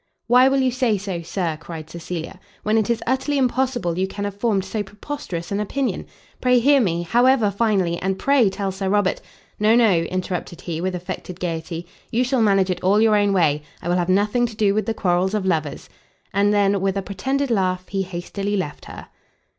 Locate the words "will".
0.47-0.61, 13.89-13.97